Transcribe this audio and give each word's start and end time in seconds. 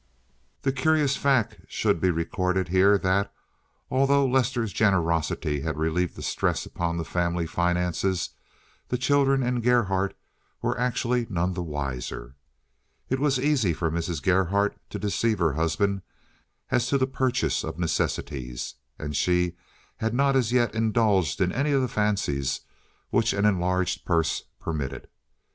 The 0.63 0.71
curious 0.71 1.15
fact 1.15 1.57
should 1.67 2.01
be 2.01 2.09
recorded 2.09 2.69
here 2.69 2.97
that, 2.97 3.31
although 3.91 4.25
Lester's 4.25 4.73
generosity 4.73 5.61
had 5.61 5.77
relieved 5.77 6.15
the 6.15 6.23
stress 6.23 6.65
upon 6.65 6.97
the 6.97 7.05
family 7.05 7.45
finances, 7.45 8.31
the 8.87 8.97
children 8.97 9.43
and 9.43 9.61
Gerhardt 9.61 10.17
were 10.59 10.75
actually 10.79 11.27
none 11.29 11.53
the 11.53 11.61
wiser. 11.61 12.35
It 13.11 13.19
was 13.19 13.37
easy 13.39 13.73
for 13.73 13.91
Mrs. 13.91 14.23
Gerhardt 14.23 14.75
to 14.89 14.97
deceive 14.97 15.37
her 15.37 15.53
husband 15.53 16.01
as 16.71 16.87
to 16.87 16.97
the 16.97 17.05
purchase 17.05 17.63
of 17.63 17.77
necessities 17.77 18.73
and 18.97 19.15
she 19.15 19.55
had 19.97 20.15
not 20.15 20.35
as 20.35 20.51
yet 20.51 20.73
indulged 20.73 21.39
in 21.39 21.51
any 21.51 21.73
of 21.73 21.81
the 21.83 21.87
fancies 21.87 22.61
which 23.11 23.33
an 23.33 23.45
enlarged 23.45 24.03
purse 24.03 24.45
permitted. 24.59 25.07